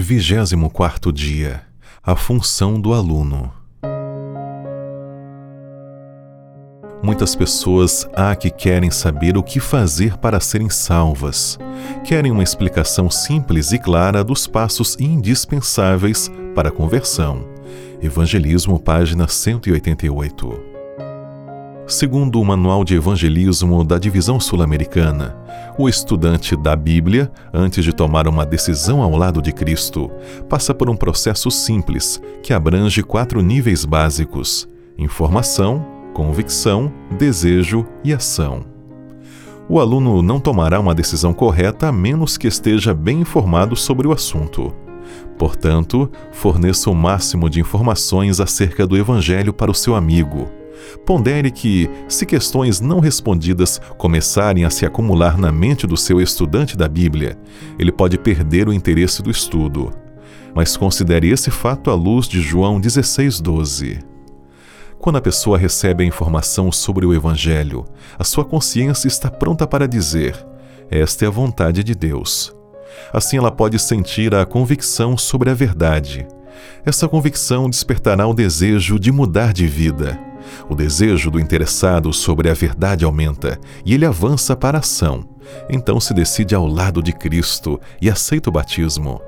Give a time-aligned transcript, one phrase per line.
[0.00, 1.60] 24 dia
[2.04, 3.52] A função do aluno.
[7.02, 11.58] Muitas pessoas há que querem saber o que fazer para serem salvas.
[12.04, 17.44] Querem uma explicação simples e clara dos passos indispensáveis para a conversão.
[18.00, 20.77] Evangelismo, página 188.
[21.88, 25.34] Segundo o Manual de Evangelismo da Divisão Sul-Americana,
[25.78, 30.10] o estudante da Bíblia, antes de tomar uma decisão ao lado de Cristo,
[30.50, 38.66] passa por um processo simples que abrange quatro níveis básicos: informação, convicção, desejo e ação.
[39.66, 44.12] O aluno não tomará uma decisão correta a menos que esteja bem informado sobre o
[44.12, 44.74] assunto.
[45.38, 50.50] Portanto, forneça o máximo de informações acerca do Evangelho para o seu amigo
[51.04, 56.76] Pondere que, se questões não respondidas começarem a se acumular na mente do seu estudante
[56.76, 57.38] da Bíblia,
[57.78, 59.92] ele pode perder o interesse do estudo.
[60.54, 64.02] Mas considere esse fato à luz de João 16,12.
[64.98, 67.84] Quando a pessoa recebe a informação sobre o Evangelho,
[68.18, 70.34] a sua consciência está pronta para dizer:
[70.90, 72.52] Esta é a vontade de Deus.
[73.12, 76.26] Assim ela pode sentir a convicção sobre a verdade.
[76.84, 80.18] Essa convicção despertará o desejo de mudar de vida.
[80.68, 85.24] O desejo do interessado sobre a verdade aumenta e ele avança para a ação.
[85.68, 89.20] Então se decide ao lado de Cristo e aceita o batismo.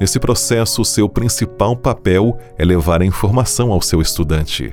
[0.00, 4.72] Nesse processo, seu principal papel é levar a informação ao seu estudante.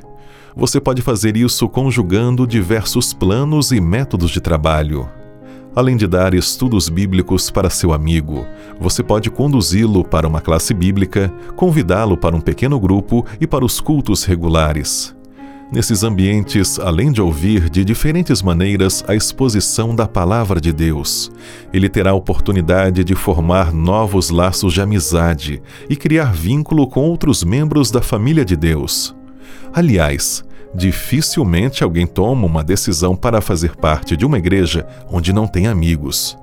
[0.56, 5.08] Você pode fazer isso conjugando diversos planos e métodos de trabalho.
[5.76, 8.46] Além de dar estudos bíblicos para seu amigo,
[8.80, 13.80] você pode conduzi-lo para uma classe bíblica, convidá-lo para um pequeno grupo e para os
[13.80, 15.16] cultos regulares.
[15.72, 21.32] Nesses ambientes, além de ouvir de diferentes maneiras a exposição da palavra de Deus,
[21.72, 27.44] ele terá a oportunidade de formar novos laços de amizade e criar vínculo com outros
[27.44, 29.16] membros da família de Deus.
[29.72, 35.68] Aliás, dificilmente alguém toma uma decisão para fazer parte de uma igreja onde não tem
[35.68, 36.36] amigos.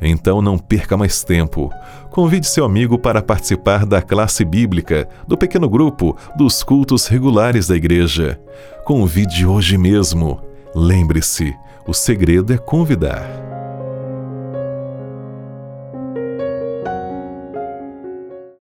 [0.00, 1.70] Então não perca mais tempo.
[2.10, 7.76] Convide seu amigo para participar da classe bíblica, do pequeno grupo, dos cultos regulares da
[7.76, 8.40] igreja.
[8.84, 10.40] Convide hoje mesmo.
[10.74, 11.54] Lembre-se,
[11.86, 13.49] o segredo é convidar.